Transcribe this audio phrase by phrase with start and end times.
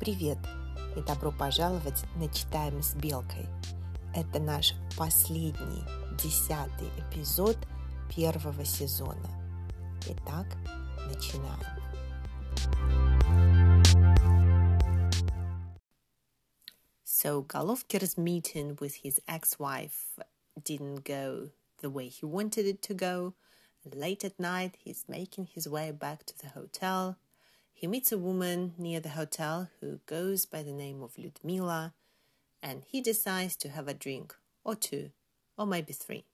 [0.00, 0.38] Привет
[0.96, 3.46] и добро пожаловать на «Читаем с Белкой».
[4.14, 5.84] Это наш последний,
[6.16, 7.58] десятый эпизод
[8.08, 9.28] первого сезона.
[10.06, 10.46] Итак,
[11.06, 11.60] начинаем.
[17.04, 20.18] So Golovker's meeting with his ex-wife
[20.64, 21.50] didn't go
[21.82, 23.34] the way he wanted it to go.
[23.84, 27.18] Late at night, he's making his way back to the hotel.
[27.80, 31.94] He meets a woman near the hotel who goes by the name of Ludmila,
[32.62, 35.12] and he decides to have a drink or two,
[35.56, 36.26] or maybe three.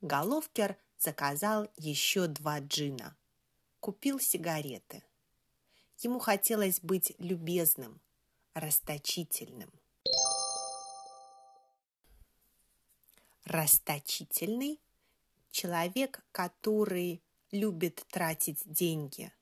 [0.00, 3.14] Головкер заказал еще два джина.
[3.80, 5.02] Купил сигареты.
[5.98, 8.00] Ему хотелось быть любезным,
[8.54, 9.70] расточительным.
[13.44, 14.80] Расточительный–
[15.50, 17.20] человек, который
[17.50, 19.32] любит тратить деньги,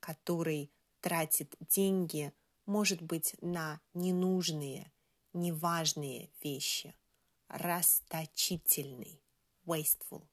[0.00, 2.32] который тратит деньги,
[2.66, 4.90] может быть, на ненужные,
[5.32, 6.94] неважные вещи.
[7.48, 9.20] Расточительный–
[9.66, 10.26] wasteful.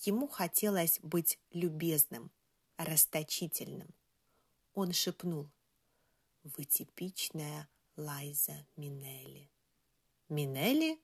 [0.00, 2.30] Ему хотелось быть любезным,
[2.76, 3.94] расточительным.
[4.74, 5.50] Он шепнул–
[6.44, 9.48] вы типичная Лайза Минелли.
[10.28, 10.98] Минелли?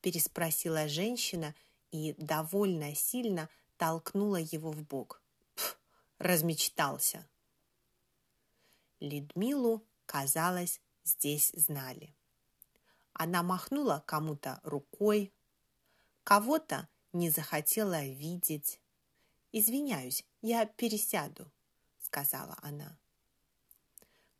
[0.00, 1.54] переспросила женщина
[1.92, 3.48] и довольно сильно
[3.80, 5.22] толкнула его в бок.
[5.54, 5.80] Пф,
[6.18, 7.26] размечтался.
[9.00, 12.14] Лидмилу, казалось, здесь знали.
[13.14, 15.32] Она махнула кому-то рукой,
[16.24, 18.78] кого-то не захотела видеть.
[19.50, 21.50] «Извиняюсь, я пересяду»,—
[22.00, 22.98] сказала она.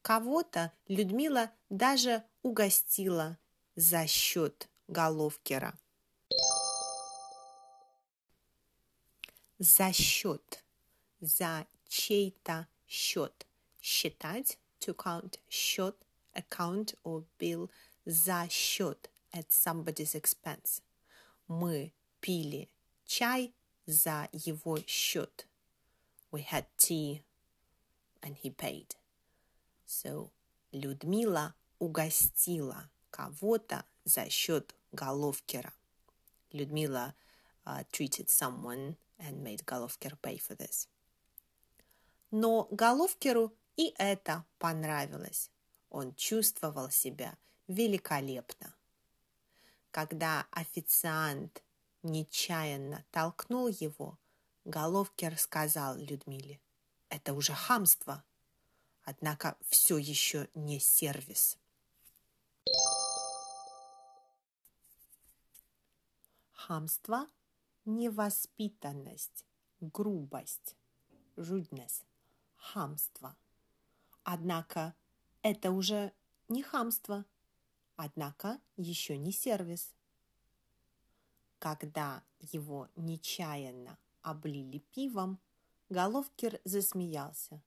[0.02, 3.38] Кого-то Людмила даже угостила
[3.74, 5.78] за счет Головкера.
[9.62, 10.64] За счет,
[11.20, 13.47] за чей-то счет.
[13.83, 15.94] Считать, to count, счет,
[16.34, 17.70] account or bill,
[18.07, 20.80] за счет, at somebody's expense.
[21.46, 22.70] Мы пили
[23.05, 23.52] чай
[23.84, 25.46] за его счет.
[26.33, 27.23] We had tea
[28.23, 28.96] and he paid.
[29.86, 30.30] So
[30.73, 35.74] Людмила угостила кого-то за счет Головкера.
[36.51, 37.14] Людмила
[37.67, 40.89] uh, treated someone and made Головкер pay for this.
[42.31, 45.51] Но Головкеру и это понравилось.
[45.91, 47.36] Он чувствовал себя
[47.67, 48.75] великолепно.
[49.91, 51.63] Когда официант
[52.03, 54.19] нечаянно толкнул его,
[54.64, 56.61] Головкер сказал Людмиле,
[57.08, 58.23] «Это уже хамство!»
[59.11, 61.58] однако все еще не сервис.
[66.52, 67.27] Хамство,
[67.85, 69.45] невоспитанность,
[69.80, 70.77] грубость,
[71.36, 72.05] жудность,
[72.57, 73.36] хамство.
[74.23, 74.95] Однако
[75.42, 76.13] это уже
[76.48, 77.24] не хамство,
[77.96, 79.95] однако еще не сервис.
[81.58, 85.39] Когда его нечаянно облили пивом,
[85.90, 87.61] Головкер засмеялся.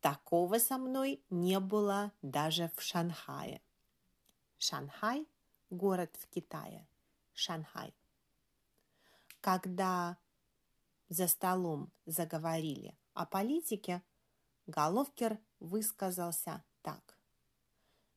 [0.00, 3.60] Такого со мной не было даже в Шанхае.
[4.58, 5.26] Шанхай–
[5.70, 6.88] город в Китае.
[7.32, 7.94] Шанхай.
[9.40, 10.18] Когда
[11.08, 14.02] за столом заговорили о политике,
[14.66, 17.18] Головкер высказался так.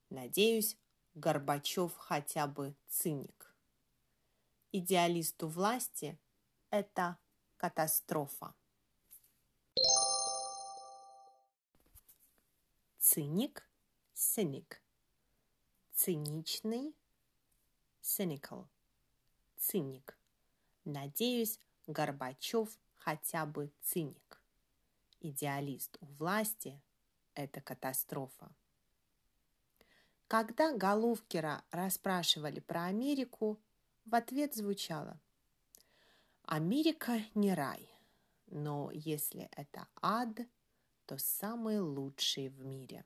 [0.08, 0.76] Надеюсь,
[1.14, 3.54] Горбачев хотя бы циник.
[4.72, 6.18] Идеалисту власти
[6.70, 7.18] это
[7.56, 8.54] катастрофа.
[12.98, 13.68] Циник,
[14.14, 14.76] cynic.
[15.94, 16.94] Циничный,
[18.00, 18.68] cynical.
[19.58, 20.19] Циник.
[20.84, 24.40] Надеюсь, Горбачев хотя бы циник.
[25.20, 26.80] Идеалист у власти–
[27.34, 28.50] это катастрофа.
[30.28, 33.60] Когда Головкера расспрашивали про Америку,
[34.04, 35.20] в ответ звучало
[36.44, 37.88] «Америка не рай,
[38.46, 40.40] но если это ад–
[41.10, 43.04] то самый лучший в мире.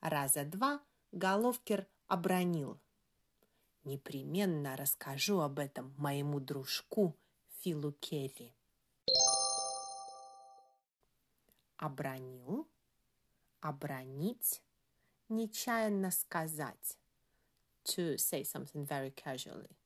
[0.00, 0.80] Раза два
[1.12, 2.80] Головкер обронил.
[3.84, 7.14] Непременно расскажу об этом моему дружку
[7.60, 8.54] Филу Керри.
[11.76, 12.66] Обронил,
[13.60, 14.62] обронить,
[15.28, 16.98] нечаянно сказать.
[17.84, 19.76] To say something very casually.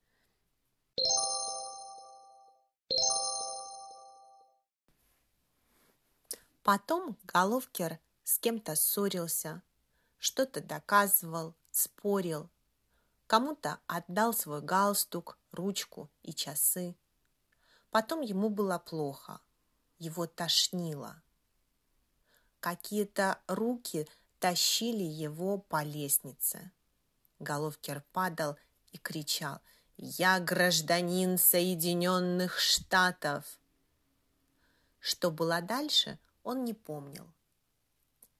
[6.63, 9.63] Потом Головкер с кем-то ссорился,
[10.19, 12.49] что-то доказывал, спорил.
[13.29, 16.95] Кому-то отдал свой галстук, ручку и часы.
[17.91, 19.39] Потом ему было плохо,
[19.99, 21.21] его тошнило.
[22.59, 24.07] какие-то руки
[24.39, 26.71] тащили его по лестнице.
[27.37, 28.57] Головкер падал
[28.93, 29.61] и кричал
[29.95, 33.59] «Я гражданин Соединенных Штатов!»
[34.99, 37.31] Что было дальше, он не помнил.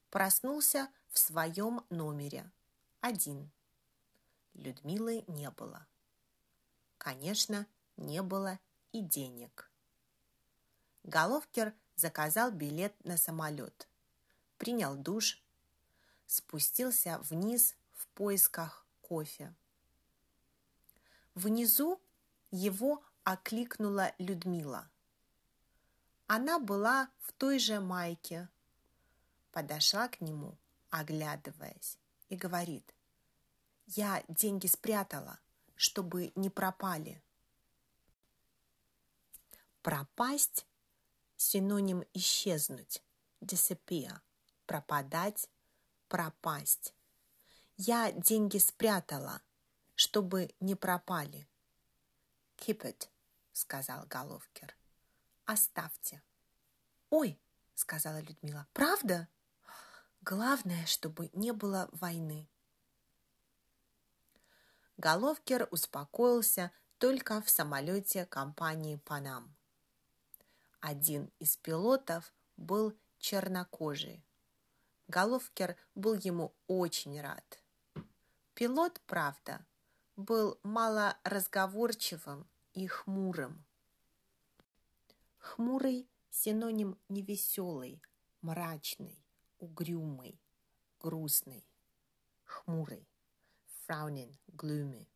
[0.09, 2.49] Проснулся в своем номере.
[3.01, 3.51] Один.
[4.53, 5.85] Людмилы не было.
[6.97, 7.67] Конечно,
[7.97, 8.59] не было
[8.91, 9.71] и денег.
[11.03, 13.87] Головкер заказал билет на самолет,
[14.57, 15.41] принял душ,
[16.27, 19.53] спустился вниз в поисках кофе.
[21.35, 22.01] Внизу
[22.51, 24.89] его окликнула Людмила.
[26.27, 28.49] Она была в той же майке,
[29.51, 30.57] подошла к нему,
[30.89, 31.97] оглядываясь,
[32.29, 32.93] и говорит,
[33.95, 35.39] «Я деньги спрятала,
[35.75, 37.23] чтобы не пропали».
[39.81, 40.67] Пропасть–
[41.37, 43.01] синоним исчезнуть,
[43.41, 44.19] disappear,
[44.67, 45.49] пропадать,
[46.07, 46.93] пропасть.
[47.77, 49.41] Я деньги спрятала,
[49.95, 51.47] чтобы не пропали.
[52.57, 53.09] Keep it,
[53.53, 54.75] сказал Головкер.
[55.45, 56.21] Оставьте.
[57.09, 57.39] Ой,
[57.73, 59.27] сказала Людмила, правда?
[60.21, 62.47] Главное, чтобы не было войны.
[64.99, 69.55] Головкер успокоился только в самолете компании «Панам».
[70.81, 74.25] Один из пилотов был чернокожий.
[75.07, 77.63] Головкер был ему очень рад.
[78.53, 79.65] Пилот, правда,
[80.17, 83.63] был малоразговорчивым и хмурым.
[85.37, 88.01] Хмурый– синоним невеселый,
[88.41, 89.23] мрачный,
[89.59, 90.37] угрюмый,
[90.99, 91.65] грустный.
[92.43, 93.07] Хмурый–
[93.89, 95.07] frowning, gloomy.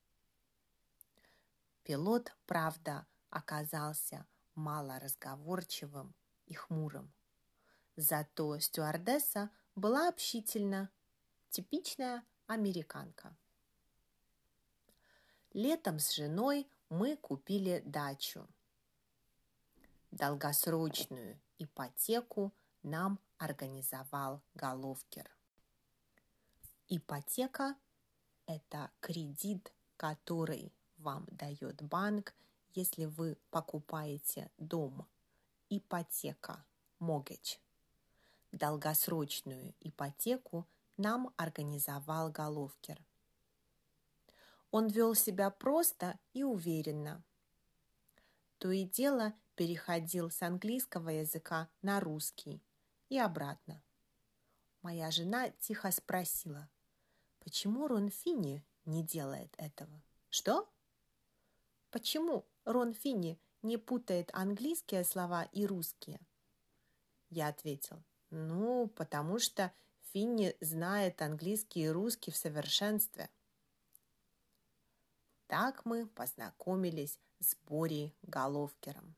[1.83, 4.25] Пилот, правда, оказался
[4.55, 6.15] малоразговорчивым
[6.47, 7.13] и хмурым.
[7.95, 10.89] Зато стюардесса была общительна,
[11.49, 13.35] типичная американка.
[15.51, 18.47] Летом с женой мы купили дачу.
[20.09, 25.29] Долгосрочную ипотеку нам организовал Головкер.
[26.87, 27.75] Ипотека–
[28.45, 32.35] это кредит, который вам дает банк
[32.73, 35.07] если вы покупаете дом,
[35.69, 36.65] ипотека,
[36.99, 37.59] mortgage.
[38.51, 40.67] Долгосрочную ипотеку
[40.97, 43.03] нам организовал Головкер.
[44.71, 47.23] Он вел себя просто и уверенно.
[48.57, 52.63] То и дело переходил с английского языка на русский
[53.09, 53.83] и обратно.
[54.81, 56.69] Моя жена тихо спросила,
[57.43, 60.01] почему Рон Финни не делает этого?
[60.29, 60.69] Что?
[61.91, 66.19] Почему Рон Финни не путает английские слова и русские?
[67.29, 69.71] Я ответил, ну, потому что
[70.11, 73.29] Финни знает английский и русский в совершенстве.
[75.47, 79.15] Так мы познакомились с Борей Головкером.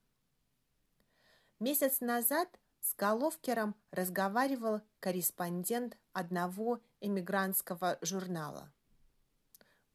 [1.59, 2.49] Месяц назад
[2.85, 8.71] с Головкером разговаривал корреспондент одного эмигрантского журнала.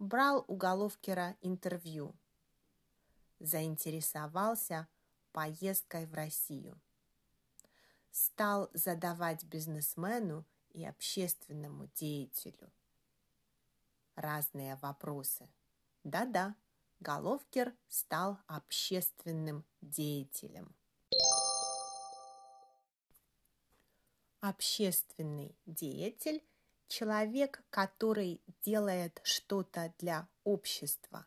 [0.01, 2.13] Брал у Головкера интервью–
[3.39, 4.89] заинтересовался
[5.31, 6.81] поездкой в Россию.
[8.11, 12.73] Стал задавать бизнесмену и общественному деятелю
[14.17, 15.49] разные вопросы.
[16.03, 16.57] Да-да,
[16.99, 20.75] Головкер стал общественным деятелем.
[24.41, 26.43] Общественный деятель–
[26.89, 31.27] человек, который делает что-то для общества.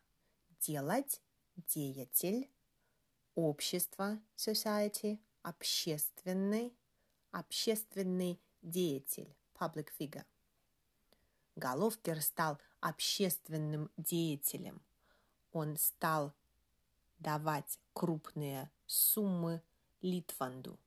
[0.60, 1.22] Делать
[1.56, 2.50] деятель,
[3.36, 6.74] общество, society, общественный,
[7.30, 10.26] общественный деятель, public figure.
[11.56, 14.82] Головкер стал общественным деятелем.
[15.52, 16.34] Он стал
[17.20, 19.62] давать крупные суммы
[20.02, 20.80] Литванду.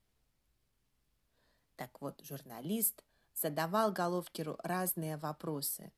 [1.77, 3.05] Так вот, журналист
[3.35, 5.93] задавал Головкеру разные вопросы.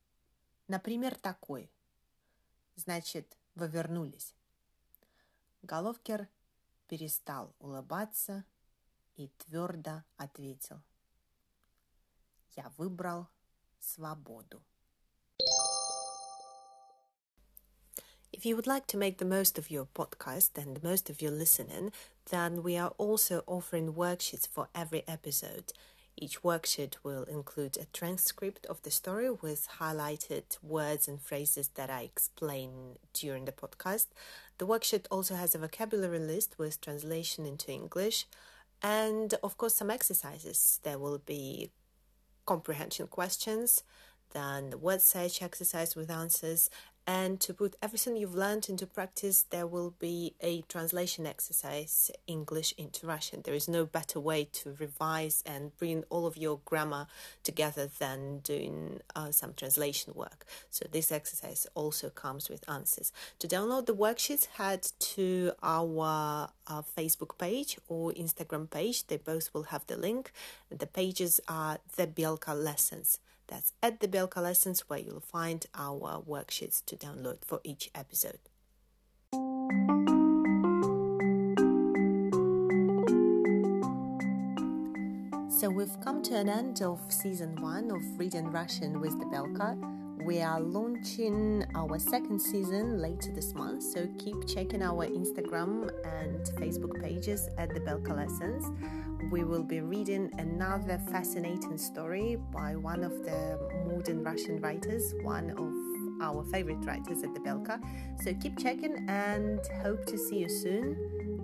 [0.67, 1.71] Например, такой.
[2.75, 4.35] Значит, вы вернулись.
[5.63, 6.27] Головкер
[6.87, 8.43] перестал улыбаться
[9.15, 10.81] и твердо ответил.
[12.55, 13.27] Я выбрал
[13.79, 14.61] свободу.
[18.31, 21.21] If you would like to make the most of your podcast and the most of
[21.21, 21.91] your listening,
[22.29, 25.73] then we are also offering worksheets for every episode.
[26.17, 31.89] Each worksheet will include a transcript of the story with highlighted words and phrases that
[31.89, 34.07] I explain during the podcast.
[34.57, 38.25] The worksheet also has a vocabulary list with translation into English,
[38.81, 40.79] And of course, some exercises.
[40.83, 41.71] There will be
[42.45, 43.83] comprehension questions,
[44.31, 46.69] then the word search exercise with answers,
[47.09, 52.71] and to put everything you've learned into practice, there will be a translation exercise, English
[52.77, 53.41] into Russian.
[53.41, 57.07] There is no better way to revise and bring all of your grammar
[57.41, 60.45] together than doing uh, some translation work.
[60.69, 63.11] So, this exercise also comes with answers.
[63.39, 69.07] To download the worksheets, head to our, our Facebook page or Instagram page.
[69.07, 70.31] They both will have the link.
[70.69, 73.17] The pages are the Bielka Lessons.
[73.49, 78.39] That's at the Belka Lessons where you'll find our worksheets to download for each episode.
[85.59, 89.77] So we've come to an end of season one of Reading Russian with the Belka.
[90.23, 96.45] We are launching our second season later this month, so keep checking our Instagram and
[96.61, 98.65] Facebook pages at the Belka Lessons
[99.30, 105.50] we will be reading another fascinating story by one of the modern Russian writers, one
[105.50, 107.80] of our favorite writers at the Belka.
[108.22, 110.96] So keep checking and hope to see you soon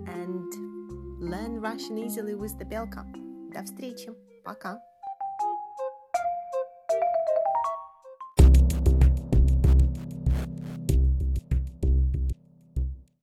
[0.07, 3.05] and learn Russian easily with the Belka.
[3.51, 4.09] До встречи.
[4.43, 4.79] Пока.